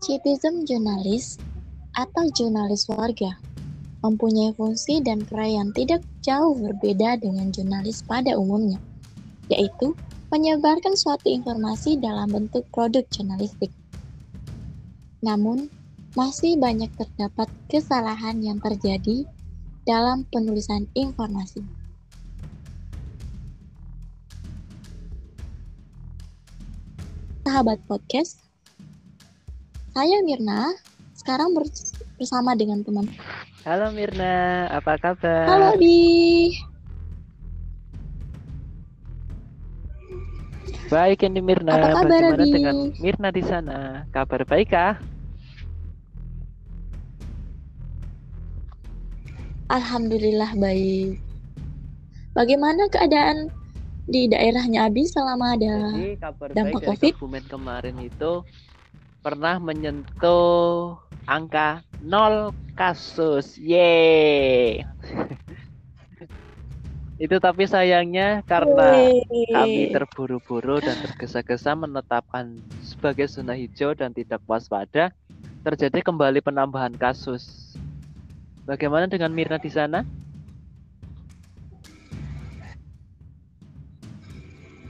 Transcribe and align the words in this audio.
Citizen 0.00 0.64
jurnalis 0.64 1.36
atau 1.92 2.24
jurnalis 2.32 2.88
warga 2.88 3.36
mempunyai 4.00 4.56
fungsi 4.56 5.04
dan 5.04 5.20
peran 5.28 5.52
yang 5.52 5.70
tidak 5.76 6.00
jauh 6.24 6.56
berbeda 6.56 7.20
dengan 7.20 7.52
jurnalis 7.52 8.00
pada 8.08 8.32
umumnya, 8.32 8.80
yaitu 9.52 9.92
menyebarkan 10.32 10.96
suatu 10.96 11.28
informasi 11.28 12.00
dalam 12.00 12.32
bentuk 12.32 12.64
produk 12.72 13.04
jurnalistik. 13.12 13.68
Namun, 15.20 15.68
masih 16.16 16.56
banyak 16.56 16.88
terdapat 16.96 17.52
kesalahan 17.68 18.40
yang 18.40 18.56
terjadi 18.56 19.28
dalam 19.84 20.24
penulisan 20.32 20.88
informasi. 20.96 21.60
Sahabat 27.44 27.84
podcast, 27.84 28.49
saya 29.90 30.22
Mirna, 30.22 30.70
sekarang 31.18 31.50
bersama 32.14 32.54
dengan 32.54 32.82
teman. 32.86 33.10
Halo 33.66 33.90
Mirna, 33.90 34.66
apa 34.70 34.94
kabar? 34.96 35.46
Halo 35.50 35.70
Di. 35.76 36.54
Baik 40.90 41.22
ini 41.26 41.38
Mirna. 41.42 41.78
Apa 41.78 42.02
kabar 42.02 42.06
Bagaimana 42.06 42.42
Di? 42.42 42.50
dengan 42.50 42.76
Mirna 42.98 43.28
di 43.30 43.42
sana? 43.46 43.78
Kabar 44.10 44.42
baik 44.46 44.68
kah? 44.74 44.94
Alhamdulillah 49.70 50.50
baik. 50.58 51.22
Bagaimana 52.34 52.90
keadaan 52.90 53.50
di 54.10 54.26
daerahnya 54.26 54.90
Abi 54.90 55.06
selama 55.06 55.54
ada 55.54 55.94
Jadi 55.94 56.18
kabar 56.18 56.48
dampak 56.50 56.82
baik 56.82 56.82
dari 56.82 56.90
COVID? 56.90 57.12
Kebumen 57.14 57.44
kemarin 57.46 57.96
itu 58.02 58.32
pernah 59.20 59.60
menyentuh 59.60 60.96
angka 61.28 61.84
nol 62.00 62.56
kasus. 62.72 63.60
Yeay. 63.60 64.80
itu 67.20 67.36
tapi 67.36 67.68
sayangnya 67.68 68.40
karena 68.48 69.12
Yeay. 69.12 69.52
kami 69.52 69.82
terburu-buru 69.92 70.80
dan 70.80 70.96
tergesa-gesa 71.04 71.76
menetapkan 71.76 72.56
sebagai 72.80 73.28
zona 73.28 73.52
hijau 73.52 73.92
dan 73.92 74.16
tidak 74.16 74.40
waspada, 74.48 75.12
terjadi 75.60 76.00
kembali 76.00 76.40
penambahan 76.40 76.96
kasus. 76.96 77.76
Bagaimana 78.64 79.04
dengan 79.04 79.36
Mirna 79.36 79.60
di 79.60 79.68
sana? 79.68 80.00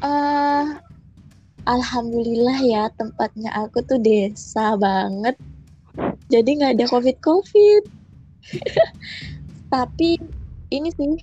Eh, 0.00 0.39
Alhamdulillah 1.70 2.58
ya 2.66 2.90
tempatnya 2.98 3.54
aku 3.54 3.78
tuh 3.86 4.02
desa 4.02 4.74
banget. 4.74 5.38
Jadi 6.26 6.58
nggak 6.58 6.74
ada 6.74 6.86
covid-covid. 6.90 7.86
Tapi 9.74 10.18
ini 10.74 10.88
sih 10.90 11.14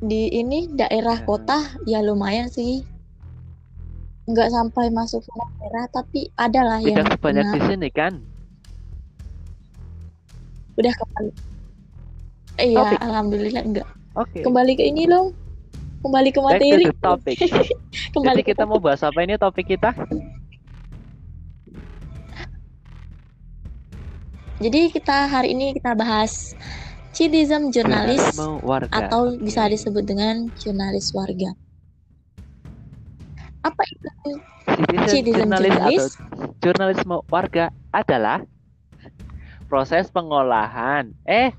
di 0.00 0.32
ini 0.32 0.72
daerah 0.72 1.20
Ya. 1.20 1.26
kota 1.28 1.58
ya 1.84 2.00
lumayan 2.00 2.48
sih. 2.48 2.80
Nggak 4.24 4.48
sampai 4.52 4.88
masuk 4.88 5.24
zona 5.24 5.48
merah 5.56 5.88
tapi 5.88 6.28
ada 6.36 6.60
lah 6.60 6.78
yang 6.84 7.00
Tidak 7.00 7.16
sebanyak 7.16 7.46
di 7.48 7.60
sini 7.64 7.88
kan? 7.92 8.14
udah 10.78 10.94
kembali. 10.94 11.32
Iya, 12.62 12.94
alhamdulillah 13.02 13.64
enggak. 13.66 13.88
Oke. 14.14 14.46
Kembali 14.46 14.78
ke 14.78 14.86
ini 14.86 15.10
dong. 15.10 15.34
Kembali 15.98 16.30
ke 16.30 16.38
Back 16.38 16.62
to 16.62 16.66
materi. 16.70 16.84
the 16.86 16.94
topic. 17.02 17.36
Kembali 18.14 18.42
Jadi 18.42 18.50
kita 18.54 18.62
mau 18.64 18.78
bahas 18.78 19.02
apa 19.02 19.18
ini 19.26 19.34
topik 19.34 19.66
kita? 19.66 19.90
Jadi 24.58 24.90
kita 24.90 25.30
hari 25.30 25.54
ini 25.54 25.74
kita 25.74 25.94
bahas 25.94 26.54
citizen 27.14 27.70
jurnalis 27.70 28.22
warga. 28.62 28.90
atau 28.90 29.38
bisa 29.38 29.66
disebut 29.70 30.02
dengan 30.02 30.50
jurnalis 30.58 31.14
warga. 31.14 31.54
Apa 33.62 33.82
itu? 33.90 34.08
Citizen 34.68 35.06
Citizen 35.10 35.46
jurnalis 35.50 35.72
jurnalis. 35.74 36.04
atau 36.14 36.54
jurnalisme 36.62 37.16
warga 37.30 37.70
adalah 37.94 38.42
proses 39.70 40.10
pengolahan. 40.10 41.10
Eh, 41.26 41.54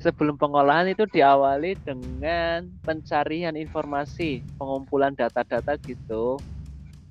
sebelum 0.00 0.40
pengolahan 0.40 0.88
itu 0.88 1.04
diawali 1.04 1.76
dengan 1.84 2.64
pencarian 2.80 3.52
informasi, 3.54 4.40
pengumpulan 4.56 5.12
data-data 5.12 5.76
gitu. 5.84 6.40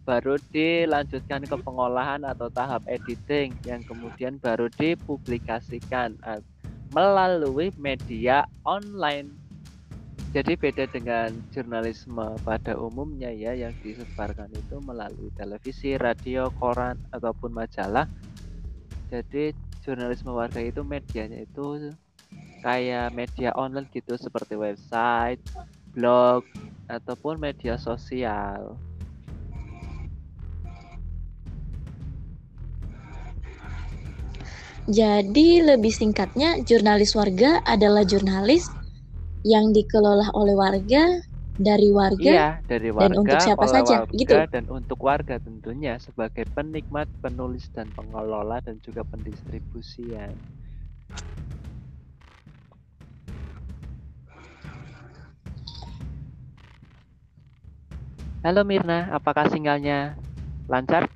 Baru 0.10 0.42
dilanjutkan 0.50 1.46
ke 1.46 1.54
pengolahan 1.62 2.26
atau 2.26 2.50
tahap 2.50 2.82
editing 2.90 3.54
yang 3.70 3.86
kemudian 3.86 4.42
baru 4.42 4.66
dipublikasikan 4.74 6.18
eh, 6.26 6.42
melalui 6.90 7.70
media 7.78 8.50
online. 8.66 9.30
Jadi 10.30 10.58
beda 10.58 10.86
dengan 10.90 11.34
jurnalisme 11.54 12.38
pada 12.46 12.78
umumnya 12.78 13.34
ya 13.34 13.54
yang 13.54 13.74
disebarkan 13.82 14.50
itu 14.54 14.78
melalui 14.82 15.30
televisi, 15.34 15.98
radio, 15.98 16.54
koran 16.58 16.98
ataupun 17.14 17.54
majalah. 17.54 18.06
Jadi 19.10 19.58
jurnalisme 19.82 20.30
warga 20.30 20.62
itu 20.62 20.86
medianya 20.86 21.50
itu 21.50 21.94
kayak 22.60 23.16
media 23.16 23.52
online 23.56 23.88
gitu 23.92 24.16
seperti 24.20 24.56
website, 24.60 25.40
blog 25.96 26.44
ataupun 26.90 27.40
media 27.40 27.80
sosial. 27.80 28.76
Jadi 34.90 35.62
lebih 35.62 35.94
singkatnya 35.94 36.66
jurnalis 36.66 37.14
warga 37.14 37.62
adalah 37.62 38.02
jurnalis 38.02 38.66
yang 39.46 39.70
dikelola 39.70 40.34
oleh 40.34 40.58
warga 40.58 41.06
dari 41.54 41.94
warga 41.94 42.34
Iya, 42.34 42.48
dari 42.66 42.90
warga, 42.90 43.14
untuk 43.22 43.38
siapa 43.38 43.66
saja, 43.70 44.02
warga, 44.02 44.18
gitu? 44.18 44.36
dan 44.50 44.66
untuk 44.72 45.00
warga 45.06 45.36
tentunya 45.38 45.94
sebagai 46.02 46.50
penikmat, 46.58 47.06
penulis 47.22 47.70
dan 47.70 47.86
pengelola 47.94 48.58
dan 48.66 48.82
juga 48.82 49.06
pendistribusian. 49.06 50.34
Halo 58.40 58.64
Mirna, 58.64 59.12
apakah 59.12 59.52
sinyalnya 59.52 60.16
lancar? 60.72 61.12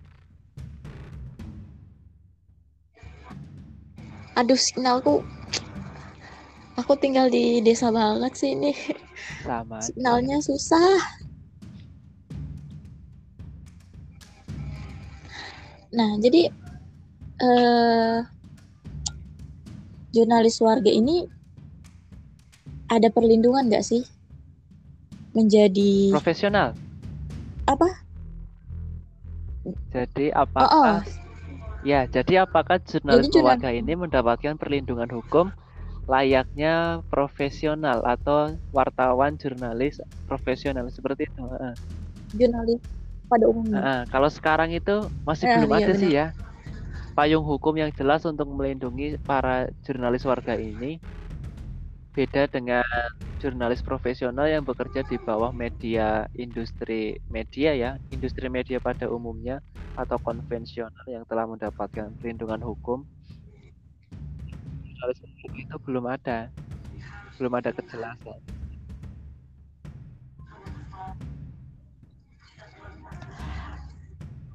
Aduh 4.35 4.59
signalku 4.59 5.23
Aku 6.75 6.99
tinggal 6.99 7.31
di 7.31 7.63
desa 7.63 7.95
banget 7.95 8.35
sih 8.35 8.51
ini 8.51 8.75
Sama. 9.39 9.79
aja. 9.79 9.87
Signalnya 9.87 10.43
susah 10.43 10.99
Nah 15.95 16.19
jadi 16.19 16.51
eh 17.39 18.17
Jurnalis 20.11 20.59
warga 20.59 20.91
ini 20.91 21.23
Ada 22.91 23.07
perlindungan 23.15 23.71
nggak 23.71 23.85
sih? 23.87 24.03
Menjadi 25.31 26.11
Profesional. 26.11 26.75
Apa? 27.67 27.87
Jadi 29.95 30.27
Oh, 30.27 30.35
oh. 30.35 30.39
apakah 30.43 30.99
Ya, 31.83 32.07
jadi 32.07 32.47
apakah 32.47 32.79
jurnalis 32.79 33.27
jurnal- 33.27 33.59
warga 33.59 33.69
ini 33.75 33.91
mendapatkan 33.99 34.55
perlindungan 34.55 35.11
hukum 35.11 35.51
layaknya 36.07 37.03
profesional 37.11 38.03
atau 38.07 38.55
wartawan 38.71 39.35
jurnalis 39.35 39.99
profesional 40.23 40.87
seperti 40.87 41.27
itu? 41.27 41.43
Jurnalis 42.31 42.79
pada 43.27 43.45
umumnya 43.51 43.83
Heeh, 43.83 43.99
Kalau 44.07 44.29
sekarang 44.31 44.69
itu 44.71 45.11
masih 45.27 45.47
Eh, 45.47 45.55
belum 45.59 45.71
iya, 45.75 45.87
ada 45.87 45.93
sih 45.99 46.09
ya 46.15 46.27
payung 47.19 47.45
hukum 47.45 47.75
yang 47.77 47.91
jelas 47.93 48.23
untuk 48.23 48.47
melindungi 48.47 49.19
para 49.27 49.67
jurnalis 49.83 50.23
warga 50.23 50.55
ini. 50.55 51.03
Beda 52.13 52.45
dengan 52.45 52.85
jurnalis 53.41 53.81
profesional 53.81 54.45
yang 54.45 54.61
bekerja 54.61 55.01
di 55.01 55.17
bawah 55.17 55.49
media 55.49 56.29
industri 56.37 57.17
media 57.25 57.73
ya, 57.73 57.91
industri 58.13 58.45
media 58.53 58.77
pada 58.77 59.09
umumnya 59.09 59.65
atau 59.97 60.21
konvensional 60.21 61.05
yang 61.09 61.25
telah 61.25 61.49
mendapatkan 61.49 62.13
perlindungan 62.21 62.61
hukum. 62.61 63.01
Jurnalis 64.85 65.19
itu 65.57 65.75
belum 65.89 66.05
ada, 66.05 66.53
belum 67.41 67.53
ada 67.57 67.73
kejelasan. 67.73 68.37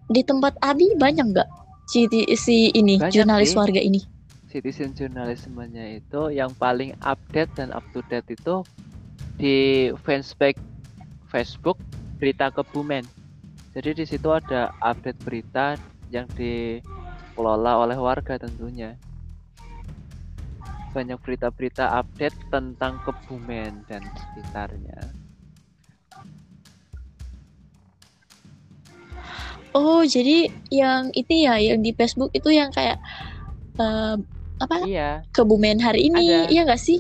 Di 0.09 0.23
tempat 0.23 0.55
Abi 0.63 0.95
banyak 0.95 1.27
nggak 1.35 1.49
si, 1.91 2.07
si 2.39 2.71
ini 2.71 3.03
Banyak 3.03 3.13
jurnalis 3.13 3.51
sih. 3.51 3.59
warga 3.59 3.83
ini? 3.83 4.18
Citizen 4.59 4.91
journalismenya 4.91 6.03
itu 6.03 6.35
yang 6.35 6.51
paling 6.59 6.91
update 7.07 7.47
dan 7.55 7.71
up 7.71 7.87
to 7.95 8.03
date 8.11 8.27
itu 8.27 8.67
di 9.39 9.87
fanspage 10.03 10.59
Facebook 11.31 11.79
berita 12.19 12.51
Kebumen. 12.51 13.07
Jadi 13.71 14.03
di 14.03 14.05
situ 14.11 14.35
ada 14.35 14.75
update 14.83 15.23
berita 15.23 15.79
yang 16.11 16.27
dikelola 16.35 17.87
oleh 17.87 17.95
warga 17.95 18.35
tentunya. 18.35 18.99
Banyak 20.91 21.23
berita-berita 21.23 21.95
update 22.03 22.35
tentang 22.51 22.99
Kebumen 23.07 23.87
dan 23.87 24.03
sekitarnya. 24.03 24.99
Oh, 29.71 30.03
jadi 30.03 30.51
yang 30.75 31.15
itu 31.15 31.47
ya, 31.47 31.63
yang 31.63 31.79
di 31.79 31.95
Facebook 31.95 32.35
itu 32.35 32.51
yang 32.51 32.75
kayak 32.75 32.99
uh, 33.79 34.19
apa? 34.59 34.77
Iya. 34.85 35.23
Kebumen 35.31 35.79
hari 35.79 36.11
ini, 36.11 36.47
Ada. 36.47 36.51
iya 36.51 36.61
nggak 36.67 36.83
sih? 36.83 36.99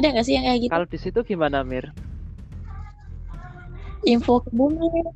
Ada 0.00 0.16
nggak 0.16 0.26
sih 0.26 0.34
yang 0.36 0.44
kayak 0.48 0.60
gitu? 0.64 0.72
Kalau 0.72 0.86
di 0.88 0.98
situ 0.98 1.18
gimana, 1.24 1.60
Mir? 1.60 1.92
Info 4.08 4.40
Kebumen. 4.40 5.12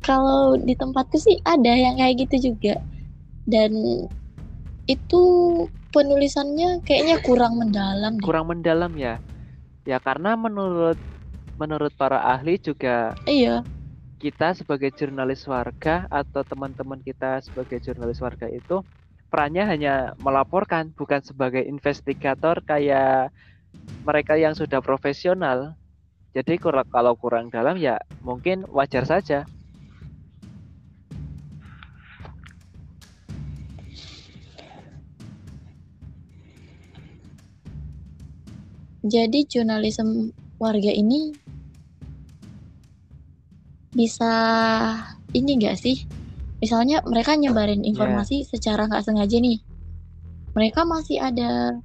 Kalau 0.00 0.56
di 0.56 0.72
tempatku 0.74 1.20
sih 1.20 1.38
ada 1.44 1.74
yang 1.74 1.98
kayak 1.98 2.26
gitu 2.26 2.54
juga. 2.54 2.80
Dan 3.44 3.74
itu 4.86 5.22
penulisannya 5.90 6.82
kayaknya 6.86 7.18
kurang 7.22 7.58
mendalam 7.58 8.16
deh. 8.18 8.24
Kurang 8.24 8.46
mendalam 8.48 8.90
ya. 8.94 9.18
Ya 9.84 9.98
karena 9.98 10.38
menurut 10.38 10.96
menurut 11.58 11.92
para 11.98 12.24
ahli 12.24 12.56
juga 12.56 13.12
Iya, 13.28 13.60
kita 14.20 14.52
sebagai 14.52 14.92
jurnalis 14.92 15.48
warga 15.48 16.04
atau 16.12 16.44
teman-teman 16.44 17.00
kita 17.00 17.40
sebagai 17.40 17.80
jurnalis 17.80 18.20
warga 18.20 18.44
itu 18.52 18.84
perannya 19.32 19.64
hanya 19.64 20.12
melaporkan 20.20 20.92
bukan 20.92 21.24
sebagai 21.24 21.64
investigator 21.64 22.60
kayak 22.60 23.32
mereka 24.04 24.36
yang 24.36 24.52
sudah 24.52 24.84
profesional. 24.84 25.72
Jadi 26.36 26.60
kalau 26.60 27.16
kurang 27.16 27.48
dalam 27.48 27.80
ya 27.80 27.96
mungkin 28.20 28.68
wajar 28.68 29.08
saja. 29.08 29.48
jadi 39.00 39.48
jurnalisme 39.48 40.36
warga 40.60 40.92
ini 40.92 41.32
bisa 43.94 44.32
ini 45.34 45.58
enggak 45.58 45.78
sih? 45.78 46.06
Misalnya 46.60 47.00
mereka 47.08 47.34
nyebarin 47.34 47.82
informasi 47.82 48.44
secara 48.44 48.84
nggak 48.86 49.04
sengaja 49.04 49.40
nih. 49.40 49.58
Mereka 50.52 50.84
masih 50.84 51.22
ada 51.22 51.80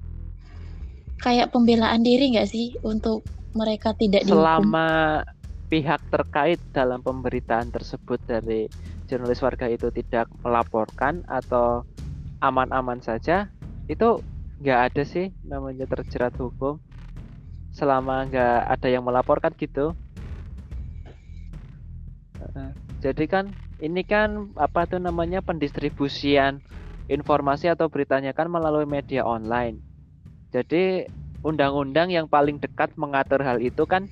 kayak 1.24 1.56
pembelaan 1.56 2.04
diri 2.04 2.36
nggak 2.36 2.50
sih 2.50 2.76
untuk 2.84 3.24
mereka 3.56 3.96
tidak 3.96 4.28
dihukum? 4.28 4.44
Selama 4.44 4.88
pihak 5.72 6.02
terkait 6.12 6.60
dalam 6.76 7.00
pemberitaan 7.02 7.72
tersebut 7.72 8.20
dari 8.28 8.68
jurnalis 9.08 9.42
warga 9.42 9.72
itu 9.72 9.90
tidak 9.96 10.28
melaporkan 10.44 11.24
atau 11.26 11.88
aman-aman 12.44 13.00
saja, 13.00 13.48
itu 13.88 14.20
nggak 14.60 14.80
ada 14.92 15.04
sih 15.08 15.32
namanya 15.48 15.88
terjerat 15.88 16.36
hukum. 16.36 16.78
Selama 17.72 18.28
nggak 18.28 18.60
ada 18.76 18.88
yang 18.92 19.08
melaporkan 19.08 19.56
gitu. 19.56 19.96
Jadi 23.04 23.26
kan 23.30 23.46
ini 23.84 24.02
kan 24.08 24.56
apa 24.56 24.88
tuh 24.88 25.00
namanya 25.04 25.44
pendistribusian 25.44 26.64
informasi 27.12 27.70
atau 27.70 27.92
beritanya 27.92 28.32
kan 28.34 28.48
melalui 28.50 28.88
media 28.88 29.22
online. 29.28 29.84
Jadi 30.56 31.06
undang-undang 31.46 32.10
yang 32.10 32.28
paling 32.32 32.58
dekat 32.58 32.96
mengatur 32.98 33.42
hal 33.46 33.60
itu 33.62 33.84
kan 33.86 34.10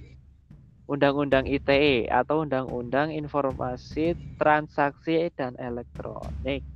Undang-Undang 0.83 1.47
ITE 1.47 2.11
atau 2.11 2.43
Undang-Undang 2.43 3.15
Informasi 3.15 4.19
Transaksi 4.35 5.31
dan 5.31 5.55
Elektronik. 5.55 6.67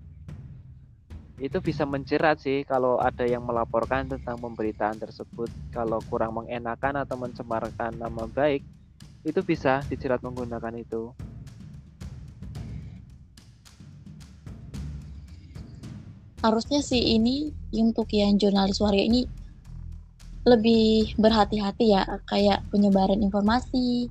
Itu 1.37 1.61
bisa 1.61 1.83
menjerat 1.85 2.41
sih 2.41 2.65
kalau 2.65 2.97
ada 2.97 3.27
yang 3.27 3.43
melaporkan 3.45 4.09
tentang 4.09 4.39
pemberitaan 4.41 4.97
tersebut. 4.97 5.51
Kalau 5.75 6.01
kurang 6.07 6.33
mengenakan 6.39 7.03
atau 7.03 7.19
mencemarkan 7.19 7.93
nama 7.99 8.25
baik, 8.31 8.63
itu 9.27 9.39
bisa 9.43 9.85
dijerat 9.91 10.23
menggunakan 10.25 10.73
itu. 10.79 11.13
Harusnya 16.47 16.79
sih 16.79 17.19
ini 17.19 17.51
untuk 17.75 18.07
yang 18.15 18.39
jurnalis 18.39 18.79
warga 18.79 19.03
ini 19.03 19.27
lebih 20.47 21.11
berhati-hati 21.19 21.91
ya 21.91 22.07
kayak 22.23 22.63
penyebaran 22.71 23.19
informasi 23.19 24.07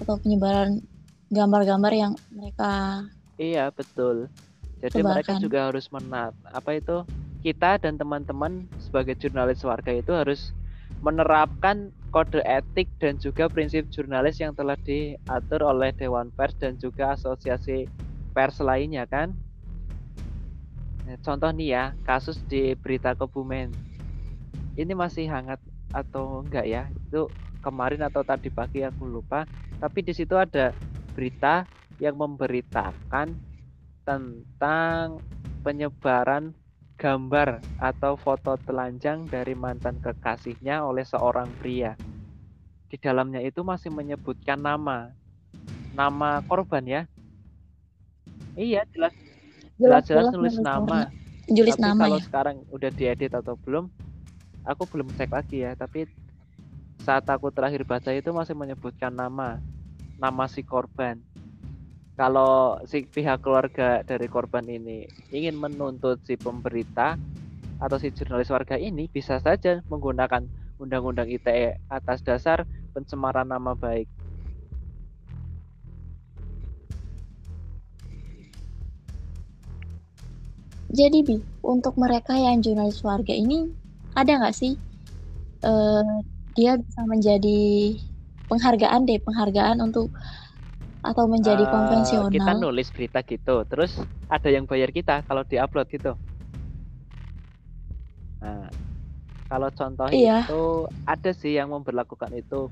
atau 0.00 0.16
penyebaran 0.16 0.80
gambar-gambar 1.28 1.92
yang 1.92 2.12
mereka 2.32 3.04
Iya, 3.36 3.68
betul. 3.68 4.32
Jadi 4.80 5.04
mereka 5.04 5.36
sebarkan. 5.36 5.44
juga 5.44 5.58
harus 5.68 5.86
menat 5.92 6.32
apa 6.56 6.70
itu 6.72 7.04
kita 7.44 7.76
dan 7.76 8.00
teman-teman 8.00 8.64
sebagai 8.80 9.12
jurnalis 9.20 9.60
warga 9.60 9.92
itu 9.92 10.12
harus 10.12 10.56
menerapkan 11.04 11.92
kode 12.08 12.40
etik 12.48 12.88
dan 12.96 13.20
juga 13.20 13.52
prinsip 13.52 13.84
jurnalis 13.92 14.40
yang 14.40 14.56
telah 14.56 14.76
diatur 14.80 15.68
oleh 15.68 15.92
Dewan 15.92 16.32
Pers 16.32 16.56
dan 16.56 16.80
juga 16.80 17.12
asosiasi 17.12 17.84
pers 18.32 18.56
lainnya 18.64 19.04
kan. 19.04 19.36
Nah, 21.06 21.14
contoh 21.22 21.50
nih 21.54 21.68
ya, 21.70 21.84
kasus 22.02 22.42
di 22.50 22.74
berita 22.74 23.14
Kebumen. 23.14 23.70
Ini 24.74 24.90
masih 24.90 25.30
hangat 25.30 25.62
atau 25.94 26.42
enggak 26.42 26.66
ya? 26.66 26.90
Itu 27.06 27.30
kemarin 27.62 28.02
atau 28.02 28.26
tadi 28.26 28.50
pagi 28.50 28.82
aku 28.82 29.06
lupa. 29.06 29.46
Tapi 29.78 30.02
di 30.02 30.10
situ 30.10 30.34
ada 30.34 30.74
berita 31.14 31.62
yang 32.02 32.18
memberitakan 32.18 33.38
tentang 34.02 35.22
penyebaran 35.62 36.50
gambar 36.98 37.62
atau 37.78 38.18
foto 38.18 38.58
telanjang 38.66 39.30
dari 39.30 39.54
mantan 39.54 40.02
kekasihnya 40.02 40.82
oleh 40.82 41.06
seorang 41.06 41.46
pria. 41.62 41.94
Di 42.90 42.98
dalamnya 42.98 43.38
itu 43.46 43.62
masih 43.62 43.94
menyebutkan 43.94 44.58
nama. 44.58 45.14
Nama 45.94 46.42
korban 46.50 46.82
ya. 46.82 47.02
Iya, 48.58 48.82
jelas 48.90 49.12
jelas-jelas 49.80 50.32
nulis 50.32 50.56
nama. 50.60 51.08
Tulis 51.46 51.78
Tapi 51.78 51.82
nama 51.82 52.02
kalau 52.02 52.18
ya. 52.18 52.24
sekarang 52.26 52.56
udah 52.74 52.90
diedit 52.90 53.32
atau 53.32 53.54
belum, 53.62 53.86
aku 54.66 54.82
belum 54.90 55.06
cek 55.14 55.30
lagi 55.30 55.62
ya. 55.62 55.78
Tapi 55.78 56.10
saat 57.06 57.22
aku 57.30 57.54
terakhir 57.54 57.86
baca 57.86 58.10
itu 58.10 58.34
masih 58.34 58.58
menyebutkan 58.58 59.14
nama, 59.14 59.62
nama 60.18 60.44
si 60.50 60.66
korban. 60.66 61.22
Kalau 62.16 62.80
si 62.88 63.04
pihak 63.04 63.44
keluarga 63.44 64.00
dari 64.02 64.26
korban 64.26 64.64
ini 64.64 65.04
ingin 65.30 65.52
menuntut 65.52 66.24
si 66.24 66.34
pemberita 66.40 67.20
atau 67.76 68.00
si 68.00 68.08
jurnalis 68.08 68.48
warga 68.48 68.80
ini 68.80 69.04
bisa 69.12 69.36
saja 69.36 69.84
menggunakan 69.92 70.48
Undang-Undang 70.80 71.28
ITE 71.28 71.76
atas 71.92 72.24
dasar 72.24 72.64
pencemaran 72.96 73.48
nama 73.48 73.76
baik. 73.76 74.08
Jadi 80.90 81.18
Bi, 81.26 81.36
untuk 81.66 81.98
mereka 81.98 82.38
yang 82.38 82.62
jurnalis 82.62 83.02
warga 83.02 83.34
ini 83.34 83.74
ada 84.14 84.38
nggak 84.38 84.54
sih 84.54 84.78
eh, 85.66 86.04
dia 86.56 86.72
bisa 86.78 87.02
menjadi 87.06 87.58
penghargaan 88.50 89.02
deh, 89.08 89.18
penghargaan 89.26 89.78
untuk 89.82 90.14
atau 91.02 91.24
menjadi 91.30 91.64
kita 92.30 92.52
konvensional? 92.54 92.58
nulis 92.58 92.88
berita 92.94 93.20
gitu, 93.26 93.62
terus 93.70 93.92
ada 94.26 94.48
yang 94.50 94.64
bayar 94.66 94.90
kita 94.90 95.22
kalau 95.26 95.42
diupload 95.46 95.86
gitu. 95.90 96.12
Nah, 98.42 98.68
kalau 99.50 99.70
contoh 99.72 100.10
Iya. 100.12 100.46
itu 100.46 100.60
ada 101.06 101.30
sih 101.34 101.52
yang 101.58 101.70
memperlakukan 101.74 102.32
itu 102.34 102.70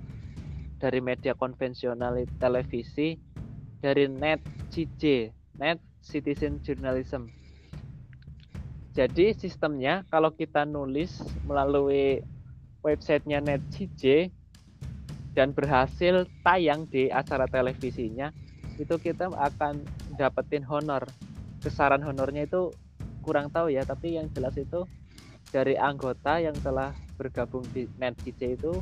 dari 0.82 1.00
media 1.00 1.32
konvensional 1.38 2.18
televisi, 2.38 3.16
dari 3.82 4.10
net 4.10 4.42
CJ, 4.72 5.30
net 5.60 5.78
citizen 6.02 6.58
journalism. 6.60 7.30
Jadi 8.94 9.34
sistemnya 9.34 10.06
kalau 10.06 10.30
kita 10.30 10.62
nulis 10.62 11.18
melalui 11.42 12.22
websitenya 12.86 13.42
net 13.42 13.58
CJ 13.74 14.30
dan 15.34 15.50
berhasil 15.50 16.30
tayang 16.46 16.86
di 16.86 17.10
acara 17.10 17.50
televisinya, 17.50 18.30
itu 18.78 18.94
kita 19.02 19.34
akan 19.34 19.82
dapetin 20.14 20.62
honor. 20.62 21.02
Besaran 21.58 22.06
honornya 22.06 22.46
itu 22.46 22.70
kurang 23.26 23.50
tahu 23.50 23.74
ya, 23.74 23.82
tapi 23.82 24.14
yang 24.14 24.30
jelas 24.30 24.54
itu 24.54 24.86
dari 25.50 25.74
anggota 25.74 26.38
yang 26.38 26.54
telah 26.62 26.94
bergabung 27.18 27.66
di 27.74 27.90
NetCJ 27.98 28.58
itu 28.58 28.78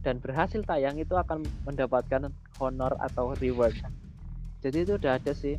dan 0.00 0.20
berhasil 0.20 0.60
tayang 0.64 0.96
itu 0.96 1.16
akan 1.16 1.44
mendapatkan 1.64 2.32
honor 2.60 2.96
atau 3.00 3.32
reward. 3.40 3.76
Jadi 4.60 4.88
itu 4.88 4.92
udah 4.96 5.16
ada 5.20 5.32
sih. 5.32 5.56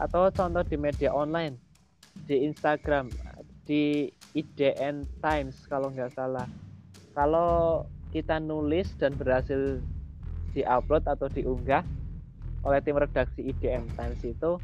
Atau 0.00 0.30
contoh 0.32 0.64
di 0.64 0.78
media 0.80 1.12
online, 1.12 1.71
di 2.26 2.46
Instagram, 2.46 3.10
di 3.66 4.10
IDN 4.32 5.04
Times 5.20 5.66
kalau 5.68 5.92
nggak 5.92 6.12
salah. 6.16 6.46
Kalau 7.12 7.84
kita 8.12 8.40
nulis 8.40 8.92
dan 8.96 9.12
berhasil 9.16 9.80
diupload 10.52 11.04
atau 11.08 11.28
diunggah, 11.28 11.84
oleh 12.62 12.80
tim 12.84 12.96
redaksi 12.96 13.42
IDM 13.42 13.88
Times 13.98 14.22
itu 14.22 14.60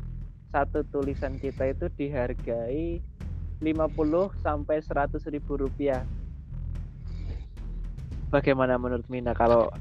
satu 0.49 0.81
tulisan 0.88 1.37
kita 1.37 1.73
itu 1.73 1.93
dihargai 1.93 3.02
50 3.61 4.45
sampai 4.45 4.76
100 4.81 5.19
ribu 5.35 5.59
rupiah. 5.59 6.07
Bagaimana 8.28 8.76
menurut 8.76 9.09
Mina 9.09 9.33
kalau 9.33 9.73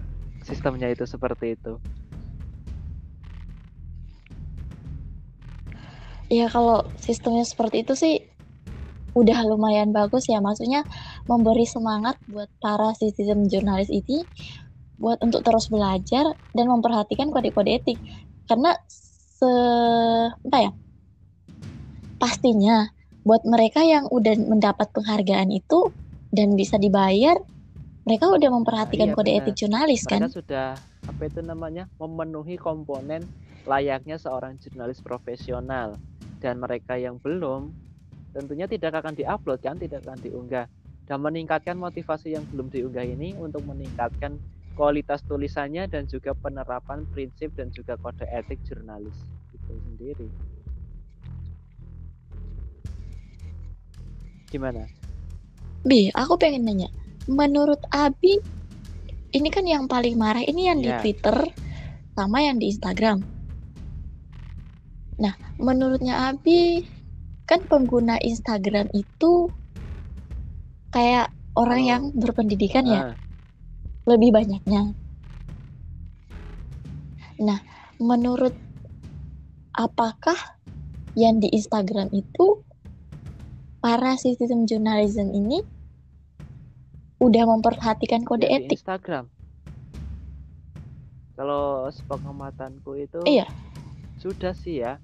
sistemnya 0.44 0.88
itu 0.90 1.04
seperti 1.04 1.60
itu? 1.60 1.78
Ya 6.28 6.52
kalau 6.52 6.84
sistemnya 7.00 7.48
seperti 7.48 7.88
itu 7.88 7.94
sih 7.96 8.16
udah 9.16 9.48
lumayan 9.48 9.96
bagus 9.96 10.28
ya. 10.28 10.44
Maksudnya 10.44 10.84
memberi 11.26 11.64
semangat 11.64 12.20
buat 12.28 12.52
para 12.60 12.92
citizen 12.96 13.48
jurnalis 13.48 13.88
ini 13.90 14.28
buat 14.98 15.22
untuk 15.22 15.46
terus 15.46 15.70
belajar 15.70 16.34
dan 16.58 16.66
memperhatikan 16.68 17.32
kode-kode 17.32 17.80
etik. 17.80 17.98
Karena 18.50 18.76
se 19.38 19.52
apa 20.34 20.58
ya 20.58 20.72
pastinya 22.18 22.90
buat 23.22 23.46
mereka 23.46 23.86
yang 23.86 24.10
udah 24.10 24.34
mendapat 24.50 24.90
penghargaan 24.96 25.54
itu 25.54 25.94
dan 26.34 26.58
bisa 26.58 26.82
dibayar 26.82 27.38
mereka 28.08 28.32
udah 28.32 28.50
memperhatikan 28.50 29.12
iya, 29.12 29.16
kode 29.16 29.32
benar. 29.36 29.40
etik 29.44 29.56
jurnalis 29.60 30.02
mereka 30.08 30.16
kan? 30.16 30.32
sudah 30.32 30.68
apa 31.06 31.22
itu 31.28 31.40
namanya 31.44 31.84
memenuhi 32.00 32.56
komponen 32.56 33.22
layaknya 33.68 34.16
seorang 34.16 34.56
jurnalis 34.64 35.04
profesional 35.04 36.00
dan 36.38 36.62
mereka 36.62 36.96
yang 36.98 37.18
belum 37.22 37.74
tentunya 38.34 38.70
tidak 38.70 39.02
akan 39.02 39.18
diupload 39.18 39.60
kan 39.66 39.76
tidak 39.82 40.06
akan 40.06 40.20
diunggah 40.22 40.66
dan 41.08 41.18
meningkatkan 41.24 41.80
motivasi 41.80 42.36
yang 42.36 42.44
belum 42.52 42.68
diunggah 42.68 43.08
ini 43.08 43.34
untuk 43.40 43.64
meningkatkan 43.64 44.38
kualitas 44.78 45.26
tulisannya 45.26 45.90
dan 45.90 46.06
juga 46.06 46.38
penerapan 46.38 47.08
prinsip 47.10 47.50
dan 47.58 47.74
juga 47.74 47.98
kode 47.98 48.28
etik 48.30 48.62
jurnalis 48.68 49.16
itu 49.56 49.74
sendiri. 49.90 50.28
Gimana? 54.48 54.86
Bi, 55.84 56.14
aku 56.14 56.38
pengen 56.38 56.68
nanya. 56.68 56.88
Menurut 57.28 57.82
Abi, 57.92 58.40
ini 59.36 59.50
kan 59.52 59.68
yang 59.68 59.90
paling 59.90 60.16
marah 60.16 60.44
ini 60.46 60.70
yang 60.70 60.80
yeah. 60.80 60.86
di 60.86 60.92
ya. 60.94 61.00
Twitter 61.02 61.38
sama 62.16 62.44
yang 62.46 62.62
di 62.62 62.72
Instagram. 62.72 63.37
Nah, 65.18 65.34
menurutnya 65.58 66.30
Abi, 66.30 66.86
kan 67.50 67.66
pengguna 67.66 68.22
Instagram 68.22 68.90
itu 68.94 69.50
kayak 70.94 71.34
orang 71.58 71.82
oh. 71.84 71.88
yang 71.88 72.04
berpendidikan 72.14 72.86
ya. 72.86 72.94
ah. 72.94 73.06
ya 73.14 73.28
lebih 74.08 74.32
banyaknya. 74.32 74.96
Nah, 77.44 77.60
menurut 78.00 78.56
apakah 79.76 80.40
yang 81.14 81.44
di 81.44 81.52
Instagram 81.52 82.10
itu 82.16 82.64
para 83.84 84.16
sistem 84.16 84.64
journalism 84.64 85.30
ini 85.36 85.62
udah 87.20 87.44
memperhatikan 87.46 88.24
kode 88.24 88.48
ya, 88.48 88.64
etik? 88.64 88.80
Instagram. 88.80 89.28
Kalau 91.38 91.86
sepengamatanku 91.94 92.98
itu 92.98 93.22
iya. 93.28 93.46
sudah 94.18 94.56
sih 94.56 94.82
ya. 94.82 94.98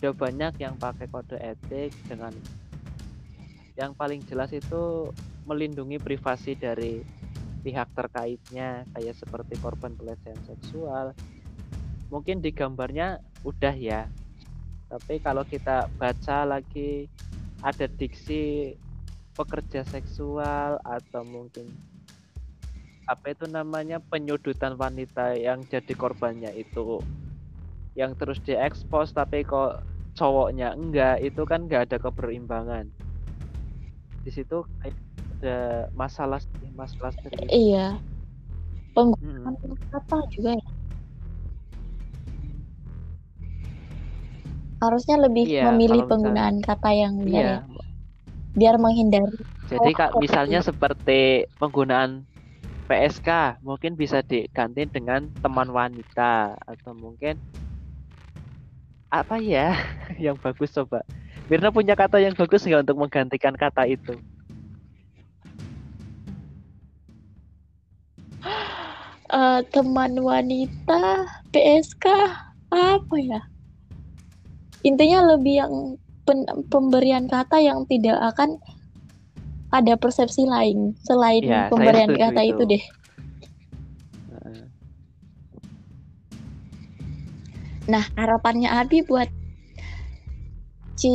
Udah 0.00 0.16
banyak 0.16 0.56
yang 0.56 0.80
pakai 0.80 1.06
kode 1.12 1.36
etik 1.36 1.92
dengan 2.08 2.32
yang 3.76 3.92
paling 3.92 4.24
jelas 4.24 4.48
itu 4.52 5.12
melindungi 5.44 6.00
privasi 6.00 6.56
dari 6.56 7.04
pihak 7.60 7.92
terkaitnya 7.92 8.88
kayak 8.96 9.16
seperti 9.16 9.60
korban 9.60 9.92
pelecehan 9.92 10.40
seksual. 10.48 11.12
Mungkin 12.08 12.40
di 12.40 12.50
gambarnya 12.50 13.20
udah 13.44 13.76
ya 13.76 14.08
tapi 14.90 15.22
kalau 15.22 15.46
kita 15.46 15.86
baca 15.94 16.42
lagi 16.42 17.06
ada 17.62 17.86
diksi 17.86 18.74
pekerja 19.38 19.86
seksual 19.86 20.82
atau 20.82 21.22
mungkin 21.22 21.70
apa 23.06 23.30
itu 23.30 23.46
namanya 23.46 24.02
penyudutan 24.02 24.74
wanita 24.74 25.38
yang 25.38 25.62
jadi 25.70 25.94
korbannya 25.94 26.50
itu 26.58 26.98
yang 27.94 28.18
terus 28.18 28.42
diekspos 28.42 29.14
tapi 29.14 29.46
kok 29.46 29.86
cowoknya 30.20 30.76
enggak 30.76 31.24
itu 31.24 31.40
kan 31.48 31.64
enggak 31.64 31.88
ada 31.88 31.96
keberimbangan 31.96 32.92
di 34.20 34.30
situ 34.30 34.68
ada 34.84 35.88
masalah 35.96 36.40
masalah 36.76 37.12
serius. 37.24 37.48
Iya. 37.48 37.96
Penggunaan 38.92 39.56
hmm. 39.56 39.80
kata 39.88 40.18
juga 40.28 40.50
ya. 40.60 40.68
Harusnya 44.80 45.16
lebih 45.20 45.44
iya, 45.44 45.68
memilih 45.72 46.08
penggunaan 46.08 46.60
misalnya, 46.60 46.68
kata 46.68 46.90
yang 46.92 47.14
benar 47.20 47.32
iya. 47.32 47.48
ya. 47.48 47.58
Biar 48.56 48.76
menghindari. 48.76 49.40
Jadi 49.70 49.90
kak 49.94 50.18
misalnya 50.18 50.60
seperti 50.60 51.46
penggunaan 51.56 52.26
PSK 52.90 53.62
mungkin 53.62 53.94
bisa 53.94 54.20
diganti 54.26 54.82
dengan 54.90 55.30
teman 55.40 55.70
wanita 55.70 56.58
atau 56.58 56.92
mungkin 56.98 57.38
apa 59.10 59.36
ya 59.42 59.74
yang 60.24 60.38
bagus 60.38 60.70
coba. 60.72 61.02
Mirna 61.50 61.74
punya 61.74 61.98
kata 61.98 62.22
yang 62.22 62.38
bagus 62.38 62.62
nggak 62.62 62.86
untuk 62.86 62.98
menggantikan 63.02 63.54
kata 63.58 63.86
itu? 63.90 64.14
uh, 69.30 69.60
teman 69.74 70.12
wanita 70.18 71.26
PSK 71.54 72.06
apa 72.70 73.16
ya 73.18 73.40
intinya 74.86 75.34
lebih 75.36 75.54
yang 75.66 75.74
pen, 76.24 76.46
pemberian 76.70 77.26
kata 77.26 77.60
yang 77.60 77.84
tidak 77.90 78.16
akan 78.32 78.56
ada 79.70 79.94
persepsi 79.94 80.46
lain 80.46 80.94
selain 81.06 81.46
ya, 81.46 81.70
pemberian 81.70 82.10
kata 82.14 82.42
itu. 82.42 82.58
itu 82.58 82.62
deh 82.78 82.84
nah 87.90 88.04
harapannya 88.14 88.70
Abi 88.70 89.02
buat 89.02 89.26
si 91.00 91.12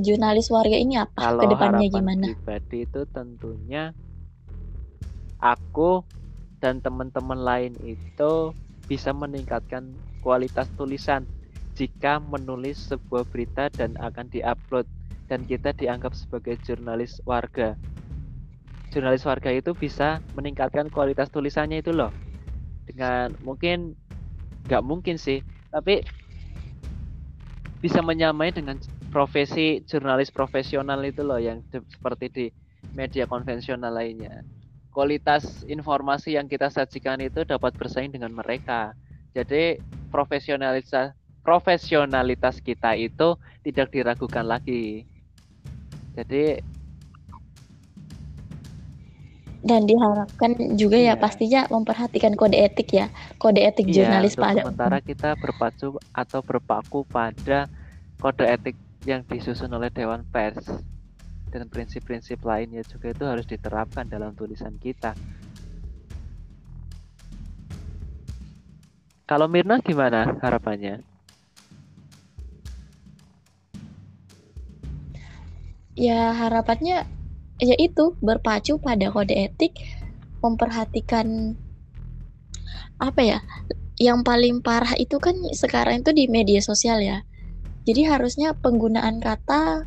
jurnalis 0.00 0.48
warga 0.50 0.74
ini 0.74 0.96
apa 0.96 1.20
Kalau 1.20 1.44
ke 1.44 1.52
depannya 1.52 1.86
gimana? 1.92 2.26
Pribadi 2.34 2.88
itu 2.88 3.00
tentunya 3.12 3.92
aku 5.38 6.00
dan 6.60 6.80
teman-teman 6.80 7.40
lain 7.40 7.72
itu 7.84 8.52
bisa 8.88 9.12
meningkatkan 9.12 9.92
kualitas 10.24 10.68
tulisan 10.76 11.24
jika 11.76 12.20
menulis 12.20 12.92
sebuah 12.92 13.24
berita 13.28 13.72
dan 13.72 13.96
akan 14.00 14.28
diupload 14.28 14.84
dan 15.30 15.46
kita 15.46 15.72
dianggap 15.76 16.12
sebagai 16.12 16.58
jurnalis 16.66 17.22
warga. 17.24 17.78
Jurnalis 18.90 19.22
warga 19.22 19.54
itu 19.54 19.70
bisa 19.78 20.18
meningkatkan 20.34 20.90
kualitas 20.90 21.30
tulisannya 21.30 21.80
itu 21.80 21.94
loh. 21.94 22.10
Dengan 22.84 23.30
mungkin 23.46 23.94
nggak 24.66 24.82
mungkin 24.82 25.16
sih, 25.16 25.40
tapi 25.72 26.02
bisa 27.80 28.04
menyamai 28.04 28.52
dengan 28.52 28.76
profesi 29.08 29.80
jurnalis 29.88 30.28
profesional 30.28 31.00
itu 31.02 31.24
loh 31.24 31.40
yang 31.40 31.64
seperti 31.72 32.26
di 32.28 32.46
media 32.92 33.24
konvensional 33.24 33.94
lainnya 33.94 34.44
kualitas 34.90 35.62
informasi 35.70 36.34
yang 36.34 36.50
kita 36.50 36.68
sajikan 36.68 37.22
itu 37.22 37.46
dapat 37.46 37.72
bersaing 37.78 38.10
dengan 38.10 38.34
mereka. 38.34 38.92
Jadi 39.32 39.78
profesionalitas 40.10 41.14
profesionalitas 41.40 42.58
kita 42.60 42.98
itu 42.98 43.38
tidak 43.62 43.94
diragukan 43.94 44.44
lagi. 44.44 45.06
Jadi 46.18 46.58
dan 49.60 49.84
diharapkan 49.84 50.56
juga 50.80 50.96
ya 50.96 51.12
ya 51.12 51.20
pastinya 51.20 51.68
memperhatikan 51.68 52.32
kode 52.32 52.56
etik 52.56 52.96
ya 52.96 53.06
kode 53.36 53.60
etik 53.60 53.92
iya, 53.92 54.08
jurnalis 54.08 54.32
pada 54.32 54.64
sementara 54.64 54.98
kita 55.04 55.36
berpacu 55.36 56.00
atau 56.16 56.40
berpaku 56.40 57.04
pada 57.04 57.68
kode 58.16 58.44
etik 58.48 58.76
yang 59.04 59.20
disusun 59.28 59.68
oleh 59.72 59.92
Dewan 59.92 60.24
Pers 60.28 60.64
dan 61.50 61.66
prinsip-prinsip 61.66 62.40
lainnya 62.46 62.80
juga 62.86 63.10
itu 63.10 63.24
harus 63.26 63.44
diterapkan 63.44 64.06
dalam 64.06 64.32
tulisan 64.38 64.78
kita. 64.78 65.12
Kalau 69.26 69.46
Mirna 69.46 69.78
gimana 69.82 70.38
harapannya? 70.42 71.02
Ya 75.98 76.32
harapannya 76.32 77.06
ya 77.60 77.76
itu 77.76 78.16
berpacu 78.24 78.80
pada 78.80 79.12
kode 79.12 79.36
etik, 79.36 79.76
memperhatikan 80.40 81.54
apa 83.00 83.20
ya? 83.20 83.38
Yang 84.00 84.24
paling 84.24 84.56
parah 84.64 84.96
itu 84.96 85.20
kan 85.20 85.36
sekarang 85.52 86.00
itu 86.00 86.10
di 86.16 86.24
media 86.26 86.64
sosial 86.64 87.04
ya. 87.04 87.20
Jadi 87.84 88.08
harusnya 88.08 88.56
penggunaan 88.56 89.20
kata 89.20 89.84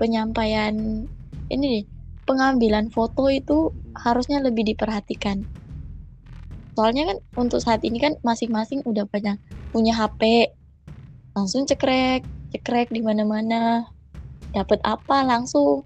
penyampaian 0.00 1.04
ini 1.52 1.84
nih, 1.84 1.84
pengambilan 2.24 2.88
foto 2.88 3.28
itu 3.28 3.70
harusnya 3.94 4.40
lebih 4.40 4.64
diperhatikan. 4.64 5.44
Soalnya 6.74 7.14
kan 7.14 7.18
untuk 7.38 7.62
saat 7.62 7.84
ini 7.86 8.02
kan 8.02 8.18
masing-masing 8.26 8.82
udah 8.82 9.06
banyak 9.06 9.38
punya 9.70 9.94
HP 9.94 10.50
langsung 11.34 11.66
cekrek 11.66 12.22
cekrek 12.54 12.94
di 12.94 13.02
mana-mana 13.02 13.90
dapat 14.54 14.78
apa 14.86 15.26
langsung 15.26 15.82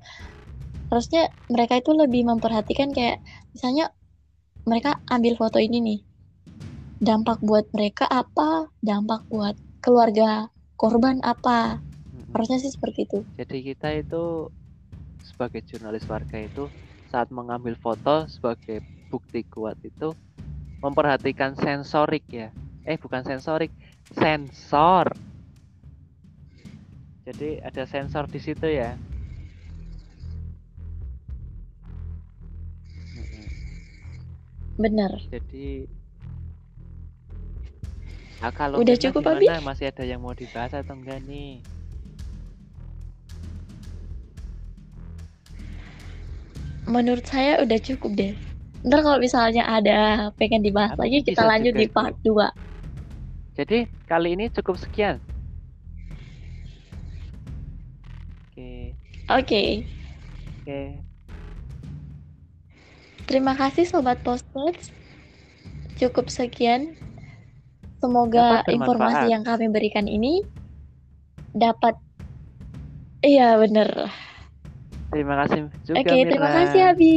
harusnya 0.88 1.28
mereka 1.52 1.76
itu 1.76 1.92
lebih 1.92 2.24
memperhatikan 2.24 2.92
kayak 2.96 3.20
misalnya 3.52 3.92
mereka 4.64 5.00
ambil 5.08 5.36
foto 5.36 5.60
ini 5.60 5.78
nih. 5.80 6.00
Dampak 6.98 7.40
buat 7.44 7.70
mereka 7.72 8.04
apa? 8.10 8.68
Dampak 8.82 9.28
buat 9.30 9.54
keluarga 9.80 10.50
korban 10.76 11.22
apa? 11.24 11.80
Harusnya 12.34 12.58
sih 12.60 12.72
seperti 12.72 13.08
itu. 13.08 13.18
Jadi 13.38 13.56
kita 13.72 13.88
itu 13.94 14.50
sebagai 15.22 15.62
jurnalis 15.64 16.04
warga 16.10 16.36
itu 16.40 16.66
saat 17.08 17.32
mengambil 17.32 17.78
foto 17.78 18.28
sebagai 18.28 18.84
bukti 19.08 19.46
kuat 19.48 19.78
itu 19.80 20.12
memperhatikan 20.84 21.56
sensorik 21.56 22.26
ya. 22.28 22.52
Eh 22.84 23.00
bukan 23.00 23.24
sensorik 23.24 23.72
sensor. 24.12 25.12
Jadi 27.24 27.60
ada 27.60 27.84
sensor 27.84 28.24
di 28.28 28.40
situ 28.40 28.66
ya. 28.68 28.96
Benar. 34.78 35.18
Jadi 35.28 35.98
Nah, 38.38 38.54
kalau 38.54 38.78
udah 38.78 38.94
cukup 38.94 39.34
Abi? 39.34 39.50
Masih 39.66 39.90
ada 39.90 40.06
yang 40.06 40.22
mau 40.22 40.30
dibahas 40.30 40.70
atau 40.70 40.94
enggak 40.94 41.18
nih? 41.26 41.58
Menurut 46.86 47.26
saya 47.26 47.60
udah 47.66 47.78
cukup 47.82 48.14
deh. 48.14 48.32
Ntar 48.86 49.02
kalau 49.02 49.18
misalnya 49.18 49.66
ada 49.66 50.30
pengen 50.38 50.62
dibahas 50.62 50.94
Tapi 50.94 51.02
lagi, 51.02 51.18
kita 51.26 51.42
lanjut 51.42 51.74
di 51.74 51.86
part 51.90 52.14
2. 52.22 53.58
Jadi 53.58 53.90
kali 54.06 54.38
ini 54.38 54.46
cukup 54.54 54.78
sekian. 54.78 55.18
Oke. 58.54 58.54
Okay. 58.54 58.82
Oke. 59.34 59.60
Okay. 60.62 61.07
Terima 63.28 63.52
kasih 63.52 63.84
sobat 63.84 64.24
Postmates. 64.24 64.88
Cukup 66.00 66.32
sekian. 66.32 66.96
Semoga 68.00 68.64
informasi 68.72 69.28
yang 69.28 69.44
kami 69.44 69.68
berikan 69.68 70.08
ini 70.08 70.46
dapat 71.52 71.98
Iya, 73.18 73.58
bener. 73.58 73.90
Terima 75.10 75.34
kasih 75.42 75.74
juga 75.82 75.96
Oke, 75.98 76.06
okay, 76.06 76.20
terima 76.30 76.50
kasih 76.54 76.80
Abi. 76.94 77.16